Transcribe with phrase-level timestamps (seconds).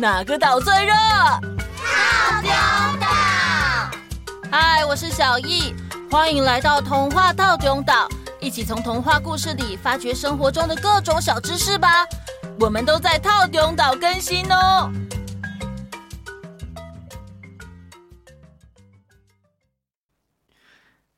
[0.00, 0.94] 哪个岛最热？
[0.94, 2.50] 套丁
[2.98, 3.06] 岛。
[4.50, 5.74] 嗨，我是小易，
[6.10, 8.08] 欢迎来到童话套丁岛，
[8.40, 12.06] 一起从童话故事里发掘生活中的各种小知识吧。
[12.58, 14.90] 我们都在套丁岛更新哦。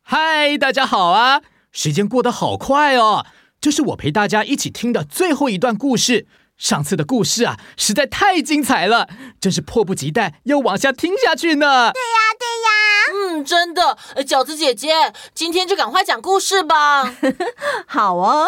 [0.03, 1.41] 嗨，大家好啊！
[1.71, 3.27] 时间过得好快哦，
[3.61, 6.27] 这是我陪大家一起听的最后一段故事。
[6.63, 9.09] 上次的故事啊，实在太精彩了，
[9.41, 11.91] 真是迫不及待要往下听下去呢。
[11.93, 13.35] 对呀，对呀。
[13.35, 17.13] 嗯，真的，饺子姐姐，今天就赶快讲故事吧。
[17.89, 18.47] 好哦。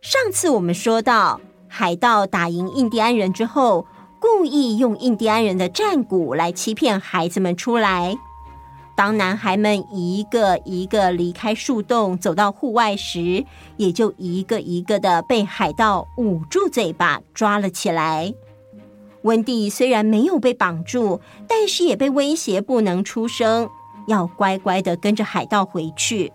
[0.00, 3.88] 上次我们说到，海盗打赢印第安人之后。
[4.20, 8.16] 故意用印第安人的战鼓来欺骗孩子们出来。
[8.94, 13.44] 当男孩们一个一个离开树洞，走到户外时，
[13.76, 18.32] 也就一个一个的被海盗捂住嘴巴抓了起来。
[19.22, 23.70] 温蒂虽然没有被绑住，但是也被威胁不能出声，
[24.08, 26.32] 要乖乖的跟着海盗回去。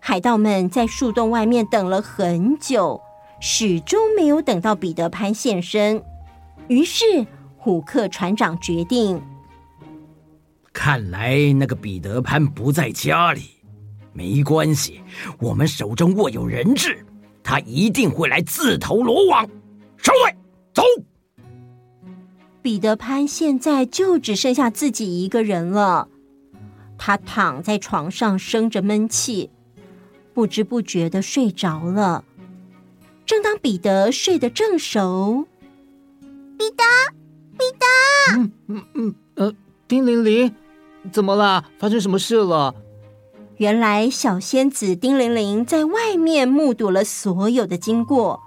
[0.00, 3.00] 海盗们在树洞外面等了很久，
[3.40, 6.02] 始终没有等到彼得潘现身。
[6.68, 9.22] 于是，虎克船长决定：
[10.74, 13.42] 看来那个彼得潘不在家里，
[14.12, 15.00] 没关系，
[15.38, 17.06] 我们手中握有人质，
[17.44, 19.48] 他一定会来自投罗网。
[19.96, 20.36] 收队，
[20.74, 20.82] 走！
[22.60, 26.08] 彼得潘现在就只剩下自己一个人了，
[26.98, 29.50] 他躺在床上生着闷气，
[30.34, 32.24] 不知不觉的睡着了。
[33.24, 35.46] 正当彼得睡得正熟，
[36.58, 36.82] 彼得，
[37.56, 37.86] 彼得，
[38.36, 39.54] 嗯嗯嗯，呃，
[39.88, 40.54] 叮铃铃，
[41.12, 41.64] 怎么啦？
[41.78, 42.74] 发生什么事了？
[43.58, 48.40] 原来小仙子丁玲玲在外面目睹了所有的经过，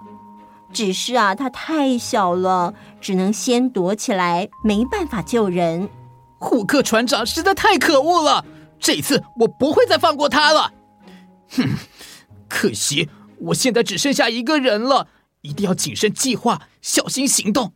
[0.72, 5.88] 只是啊，她太小了，只能先躲起来，没办法救人。
[6.38, 8.44] 虎克船长实在太可恶了，
[8.78, 10.72] 这次我不会再放过他了。
[11.50, 11.68] 哼，
[12.48, 15.08] 可惜我现在只剩下一个人了，
[15.40, 17.72] 一定要谨慎计划，小心行动。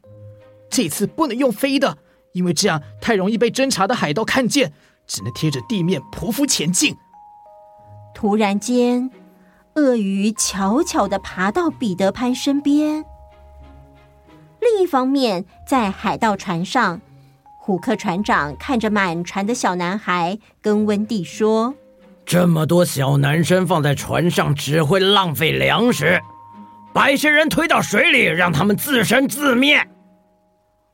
[0.69, 1.97] 这次不能用飞的，
[2.33, 4.73] 因为这样太容易被侦察的海盗看见，
[5.07, 6.97] 只能贴着地面匍匐前进。
[8.15, 9.11] 突然间，
[9.75, 13.05] 鳄鱼悄悄的爬到彼得潘身边。
[14.61, 17.01] 另一方面，在海盗船上，
[17.59, 21.75] 虎克船长看着满船的小男孩，跟温蒂说
[22.25, 26.21] ：“这么多小男生放在船上，只会浪费粮食，
[26.93, 29.89] 把一些人推到水里，让他们自生自灭。”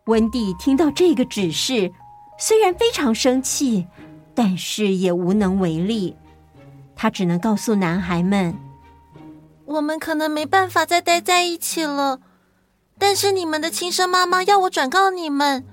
[0.08, 1.92] 温蒂听到这个指示，
[2.38, 3.86] 虽然非常生气，
[4.34, 6.16] 但是也无能为力。
[6.96, 8.56] 他只能告诉男孩们
[9.66, 12.20] ：“我们可能没办法再待在一起了，
[12.98, 15.66] 但是你们的亲生妈妈要我转告你们，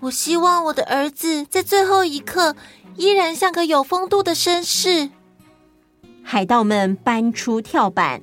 [0.00, 2.56] 我希望我的儿子在最后一刻
[2.96, 5.10] 依然像个有风度的绅士。”
[6.24, 8.22] 海盗们搬出跳板，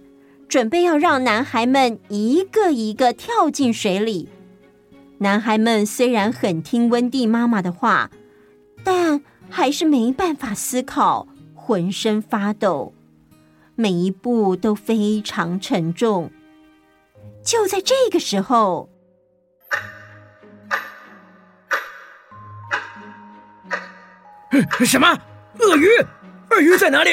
[0.49, 4.27] 准备要让男孩们一个一个跳进水里。
[5.19, 8.09] 男孩们虽然很听温蒂妈妈的话，
[8.83, 12.93] 但还是没办法思考，浑身发抖，
[13.75, 16.29] 每一步都非常沉重。
[17.43, 18.89] 就在这个时候，
[24.85, 25.07] 什么？
[25.59, 25.87] 鳄鱼？
[26.49, 27.11] 鳄鱼在哪里？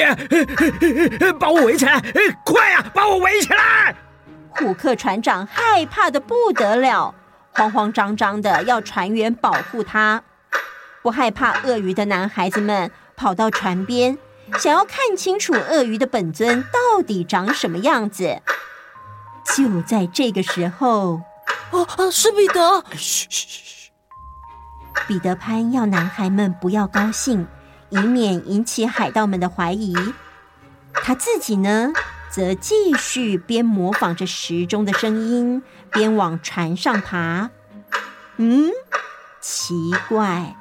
[1.39, 2.01] 把我围起来！
[2.45, 3.95] 快呀，把我围起来！
[4.49, 7.15] 虎克船长害怕的不得了。
[7.53, 10.23] 慌慌张张的要船员保护他，
[11.01, 14.17] 不害怕鳄鱼的男孩子们跑到船边，
[14.57, 18.41] 想要看清楚鳄鱼的本尊到底长什么样子。
[19.55, 21.21] 就在这个时候，
[21.71, 22.83] 哦哦，是彼得！
[22.91, 23.91] 嘘嘘嘘！
[25.07, 27.47] 彼得潘要男孩们不要高兴，
[27.89, 29.93] 以免引起海盗们的怀疑。
[30.93, 31.91] 他自己呢，
[32.31, 35.61] 则继续边模仿着时钟的声音，
[35.91, 37.49] 边往船上爬。
[38.37, 38.71] 嗯，
[39.41, 39.73] 奇
[40.07, 40.55] 怪，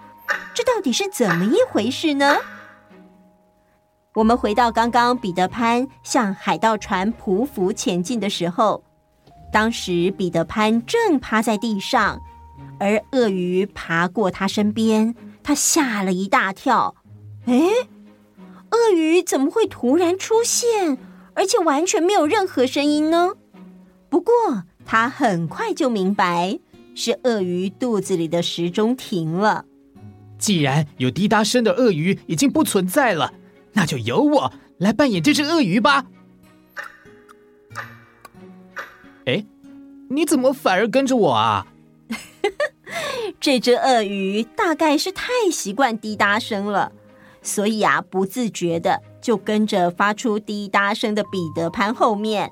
[0.53, 2.39] 这到底是怎么一回事呢？
[4.15, 8.83] 我们回到刚刚彼得潘向海盗船匍匐前进的时候，
[9.53, 12.21] 当时彼得潘正趴在地上，
[12.81, 15.15] 而鳄鱼爬过他身边，
[15.45, 16.97] 他吓了一大跳。
[17.47, 17.61] 哎，
[18.71, 20.99] 鳄鱼怎么会突然出现？
[21.41, 23.33] 而且完全没有任何声音呢。
[24.11, 24.35] 不过
[24.85, 26.59] 他很快就明白，
[26.95, 29.65] 是鳄鱼肚子里的时钟停了。
[30.39, 33.33] 既然有滴答声的鳄鱼已经不存在了，
[33.73, 36.05] 那就由我来扮演这只鳄鱼吧。
[39.25, 39.47] 哎，
[40.11, 41.67] 你怎么反而跟着我啊？
[43.41, 46.93] 这只鳄鱼大概是太习惯滴答声了，
[47.41, 52.51] 所以啊，不自觉的就跟着发出滴答声的彼得潘后面。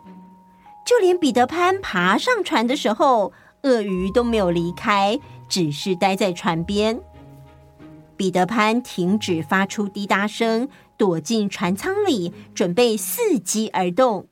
[0.87, 3.33] 就连彼得潘爬上船的时候，
[3.63, 5.19] 鳄鱼都没有离开，
[5.49, 6.99] 只是待在船边。
[8.17, 14.27] 彼得潘停止发出滴答声，躲进船舱里，准备伺机而动。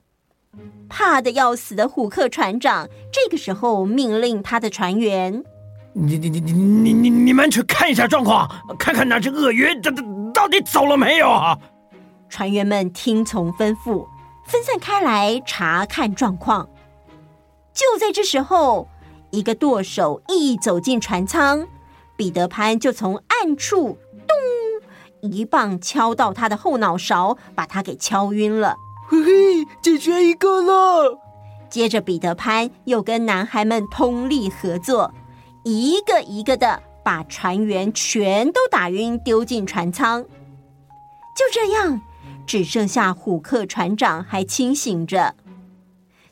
[0.88, 5.44] 怕得要死的虎克船长这个时候命令他的船员。
[5.92, 11.58] 你你你你你你你们去看一下状况，看看那只鳄鱼这这到底走了没有啊？
[12.28, 14.06] 船员们听从吩咐，
[14.44, 16.68] 分散开来查看状况。
[17.72, 18.88] 就在这时候，
[19.30, 21.66] 一个舵手一走进船舱，
[22.16, 28.76] 彼得潘就从暗处咚一棒敲到他的后脑勺，把他给敲晕了。
[29.08, 31.18] 嘿嘿，解决一个了。
[31.68, 35.12] 接着，彼得潘又跟男孩们通力合作。
[35.64, 40.22] 一个一个的把船员全都打晕，丢进船舱。
[40.22, 42.00] 就这样，
[42.46, 45.34] 只剩下虎克船长还清醒着。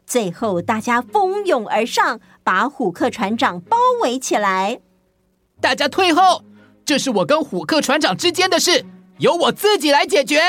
[0.07, 4.81] 最后，大家蜂拥而上，把虎克船长包围起来。
[5.61, 6.45] 大家退后，
[6.85, 8.85] 这是我跟虎克船长之间的事，
[9.19, 10.41] 由我自己来解决。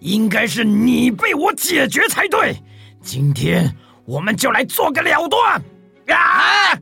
[0.00, 2.56] 应该是你被我解决才对。
[3.02, 5.60] 今天我们就来做个了断。
[6.08, 6.74] 啊！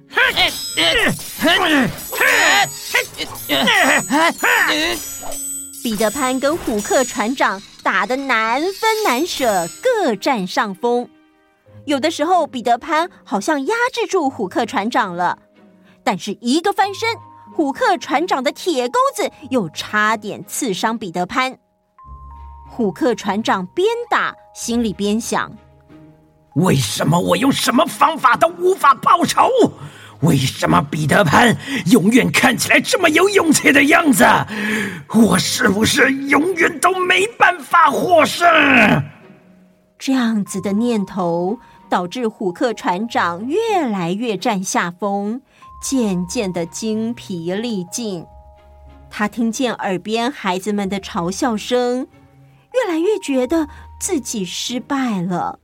[5.83, 11.09] 彼得潘跟虎克船长打得难分难舍，各占上风。
[11.87, 15.39] 有的时候，彼得潘好像压制住虎克船长了，
[16.05, 17.09] 但是一个翻身，
[17.57, 21.57] 虎克船长的铁钩子又差点刺伤彼得潘。
[22.69, 25.51] 虎克船长边打心里边想。
[26.57, 29.49] 为什么我用什么方法都无法报仇？
[30.21, 31.57] 为什么彼得潘
[31.87, 34.25] 永远看起来这么有勇气的样子？
[35.15, 38.47] 我是不是永远都没办法获胜？
[39.99, 45.41] 这样子的念头导致虎克船长越来越占下风，
[45.83, 48.25] 渐渐的精疲力尽。
[49.11, 52.09] 他听见耳边孩子们的嘲笑声，
[52.75, 53.69] 越来越觉得
[54.01, 55.61] 自己失败了。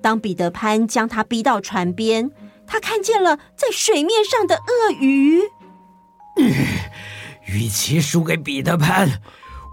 [0.00, 2.30] 当彼得潘将他逼到船边，
[2.66, 5.40] 他看见了在水面上的鳄鱼。
[6.36, 6.52] 嗯，
[7.46, 9.08] 与其输给彼得潘，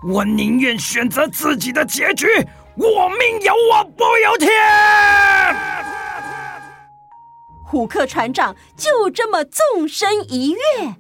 [0.08, 2.28] 我宁愿选择自己的结局。
[2.76, 4.50] 我命由我不由天。
[7.66, 10.96] 虎克船长就这么纵身一跃，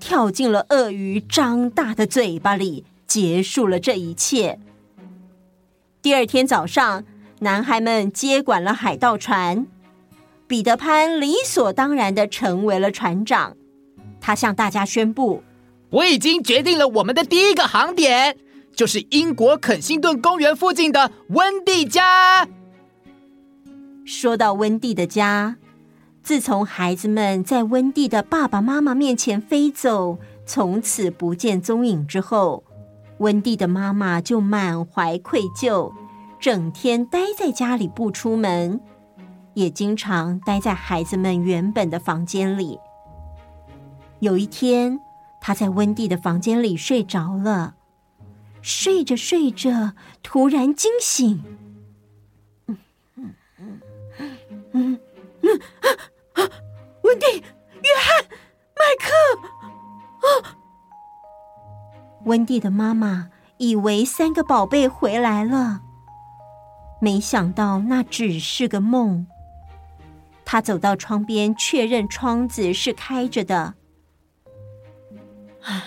[0.00, 4.58] 跳进了鳄鱼张大的嘴巴里，结束了这一切。
[6.02, 7.04] 第二天早上。
[7.40, 9.68] 男孩们接管了海盗船，
[10.48, 13.54] 彼得潘理所当然的成为了船长。
[14.20, 15.44] 他向大家宣布
[15.90, 18.36] ：“我已经决定了我们的第一个航点，
[18.74, 22.48] 就是英国肯辛顿公园附近的温蒂家。”
[24.04, 25.56] 说到温蒂的家，
[26.22, 32.64] 自从孩子们在温蒂的爸爸妈妈面前飞走，从此不见踪影之后，
[33.18, 35.92] 温蒂的妈妈就满怀愧疚。
[36.40, 38.80] 整天待在家里不出门，
[39.58, 42.78] 也经常待在孩子们原本的房间里。
[44.20, 45.00] 有一天，
[45.40, 47.74] 他在温蒂的房间里睡着了，
[48.62, 51.42] 睡着睡着，突然惊醒。
[52.68, 52.78] 嗯
[53.16, 53.80] 嗯嗯
[54.74, 55.00] 嗯
[55.42, 55.86] 嗯啊
[56.34, 56.50] 啊！
[57.02, 58.24] 温蒂、约翰、
[58.78, 59.10] 麦克
[60.22, 60.54] 啊！
[62.26, 65.80] 温蒂的妈妈以为三个宝贝回来了。
[67.00, 69.26] 没想到那只是个梦。
[70.50, 73.74] 他走到窗边，确认窗子是开着的。
[75.62, 75.82] 唉，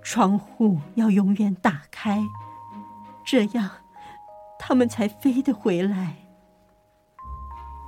[0.00, 2.22] 窗户要永远打开，
[3.26, 3.70] 这样
[4.58, 6.16] 他们才飞得回来。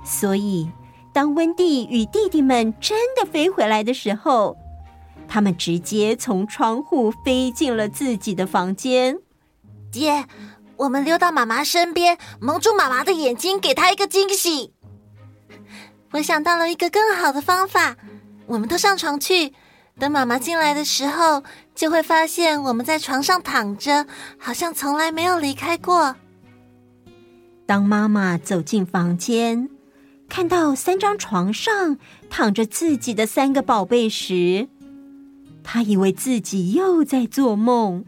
[0.05, 0.69] 所以，
[1.11, 4.55] 当温蒂与弟弟们真的飞回来的时候，
[5.27, 9.17] 他们直接从窗户飞进了自己的房间。
[9.91, 10.27] 爹。
[10.77, 14.73] 我们溜到妈妈身边，蒙住妈妈的眼睛，给她一个惊喜。
[16.11, 17.95] 我想到了一个更好的方法，
[18.45, 19.53] 我们都上床去，
[19.97, 24.05] 等妈妈进来的时候，就会发现我们在床上躺着，
[24.37, 26.15] 好像从来没有离开过。
[27.65, 29.69] 当妈妈走进房间，
[30.27, 31.97] 看到三张床上
[32.29, 34.67] 躺着自己的三个宝贝时，
[35.63, 38.03] 她以为自己又在做梦。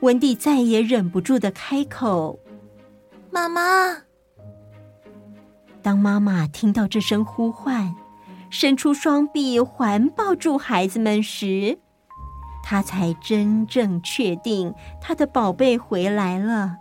[0.00, 2.38] 温蒂再也忍不住的开口
[3.30, 3.98] ：“妈妈。”
[5.84, 7.94] 当妈妈听到这声呼唤，
[8.48, 11.78] 伸出双臂环抱住孩子们时，
[12.62, 16.78] 她才真正确定她的宝贝回来了。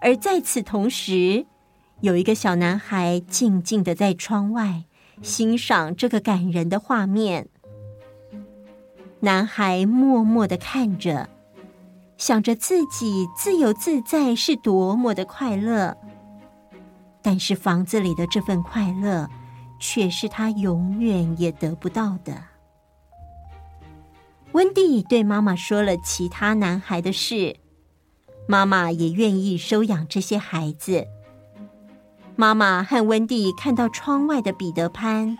[0.00, 1.46] 而在此同时，
[2.00, 4.82] 有一个小男孩静静地在窗外
[5.22, 7.48] 欣赏这个感人的画面。
[9.20, 11.28] 男孩默默的看着，
[12.18, 15.96] 想着自己自由自在是多么的快乐。
[17.24, 19.30] 但是房子里的这份快乐，
[19.80, 22.34] 却是他永远也得不到的。
[24.52, 27.56] 温蒂对妈妈说了其他男孩的事，
[28.46, 31.06] 妈妈也愿意收养这些孩子。
[32.36, 35.38] 妈妈和温蒂看到窗外的彼得潘。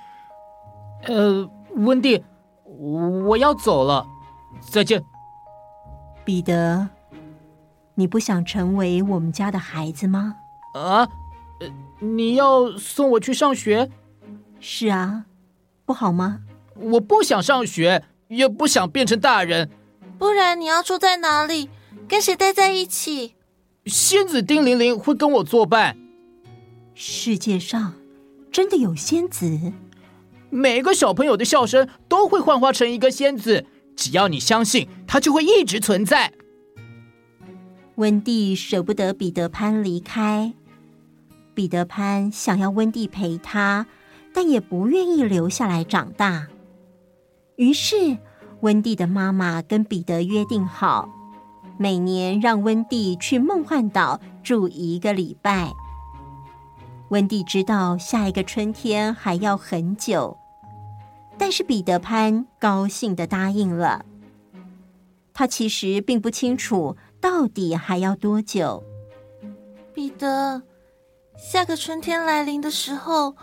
[1.02, 2.24] 呃，温蒂，
[2.64, 4.06] 我要走了，
[4.62, 5.04] 再见。
[6.24, 6.88] 彼得，
[7.94, 10.36] 你不想成为我们家的孩子吗？
[10.72, 11.06] 啊？
[12.00, 13.90] 你要送我去上学？
[14.60, 15.26] 是啊，
[15.84, 16.40] 不好吗？
[16.76, 19.70] 我不想上学，也不想变成大人。
[20.18, 21.68] 不然你要住在哪里？
[22.08, 23.34] 跟谁待在一起？
[23.86, 25.96] 仙子丁玲玲会跟我作伴。
[26.94, 27.94] 世界上
[28.50, 29.72] 真的有仙子？
[30.50, 33.66] 每个小朋友的笑声都会幻化成一个仙子，
[33.96, 36.32] 只要你相信，它就会一直存在。
[37.96, 40.52] 温蒂舍不得彼得潘离开。
[41.54, 43.86] 彼得潘想要温蒂陪他，
[44.34, 46.48] 但也不愿意留下来长大。
[47.56, 48.18] 于是，
[48.60, 51.08] 温蒂的妈妈跟彼得约定好，
[51.78, 55.72] 每年让温蒂去梦幻岛住一个礼拜。
[57.10, 60.36] 温蒂知道下一个春天还要很久，
[61.38, 64.04] 但是彼得潘高兴地答应了。
[65.32, 68.82] 他其实并不清楚到底还要多久。
[69.92, 70.60] 彼得。
[71.36, 73.34] 下个春天来临的时候，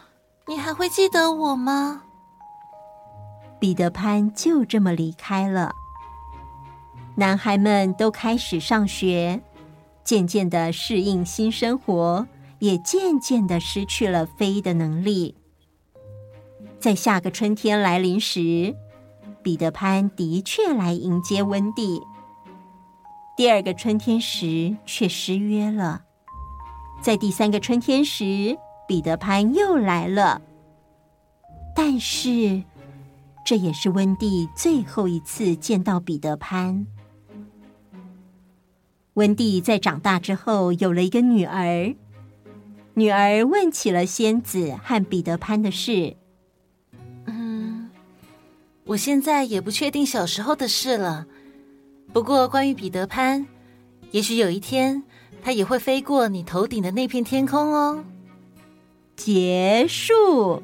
[0.48, 2.04] 你还会记得我吗？
[3.60, 5.72] 彼得潘就这么离开了。
[7.16, 9.42] 男孩们都开始上学，
[10.04, 12.26] 渐渐的适应新生活，
[12.60, 15.36] 也渐渐的失去了飞的能力。
[16.80, 18.76] 在下个春天来临时，
[19.44, 22.02] 彼得潘的确来迎接温蒂。
[23.38, 26.04] 第二个春天时，却失约了。
[27.02, 28.56] 在第三个春天时，
[28.88, 30.40] 彼得潘又来了。
[31.76, 32.62] 但是，
[33.44, 36.86] 这也是温蒂最后一次见到彼得潘。
[39.16, 41.96] 温蒂在长大之后有了一个女儿，
[42.94, 46.16] 女儿问起了仙子和彼得潘的事。
[47.26, 47.90] 嗯，
[48.86, 51.26] 我现在也不确定小时候的事了。
[52.14, 53.48] 不过，关于彼得潘，
[54.12, 55.04] 也许有一天。
[55.44, 58.04] 它也会飞过你头顶的那片天空哦。
[59.16, 60.64] 结束。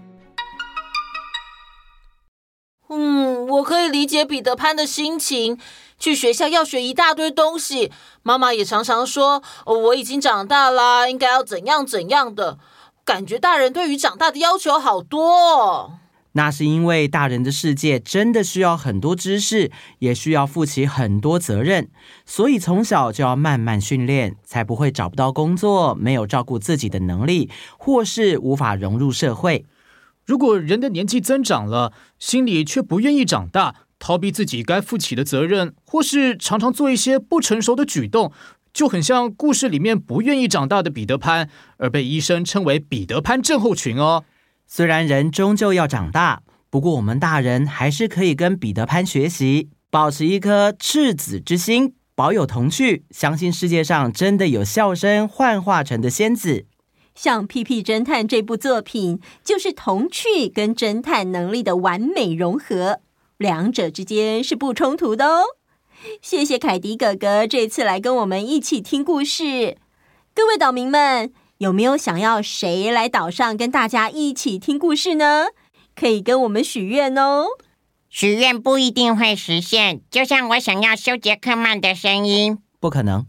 [2.90, 5.60] 嗯，我可以理解彼得潘的心情。
[6.00, 7.92] 去学校要学一大堆东西，
[8.22, 12.60] 妈妈也常常说：“我已经长大了，应该要怎样怎样的。”
[13.04, 16.00] 感觉大人对于长大的要求好多。
[16.38, 21.90] 那是因为大人的世界真的需要很多知识，也需要负起很多责任，
[22.28, 29.66] 所以从小就要慢慢训练，才不会找不到工作，没有照顾自己的能力，或是无法融入社会。
[30.28, 38.32] 如果人的年纪增长了，心里却不愿意长大，逃避自己该负起的责任，或是常常做一些不成熟的举动，
[38.72, 44.24] 就很像故事里面不愿意长大的彼得潘，而被医生称为彼得潘症候群哦。
[44.68, 56.66] 虽然人终究要长大，不过我们大人还是可以跟彼得潘学习，保持一颗赤子之心，保有童趣，相信世界上真的有笑声幻化成的仙子。
[57.16, 63.00] 像《屁屁侦探》这部作品，就是童趣跟侦探能力的完美融合，
[63.38, 65.44] 两者之间是不冲突的哦。
[66.22, 69.78] 谢谢凯迪哥哥这次来跟我们一起听故事，
[70.36, 71.32] 各位岛民们。
[71.60, 75.48] 有没有想要谁来岛上跟大家一起听故事呢？
[75.96, 77.48] 可以跟我们许愿哦。
[78.10, 83.26] 许愿不一定会实现，就像我想要修杰克曼的声音，不可能。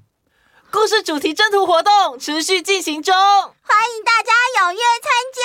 [0.70, 4.30] 故事主题征途活动持续进行中，欢迎大家
[4.61, 5.40] 踊跃参加。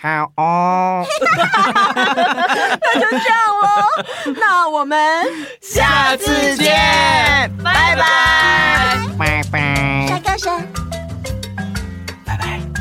[0.00, 1.04] 好哦，
[2.82, 3.84] 那就这样哦。
[4.36, 5.24] 那我们
[5.60, 6.74] 下次见，
[7.62, 10.06] 拜拜，拜拜。
[10.08, 10.97] 帅哥神。